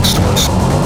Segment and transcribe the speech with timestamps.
[0.00, 0.79] next to us.